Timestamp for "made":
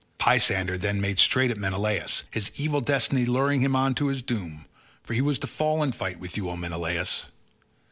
0.99-1.19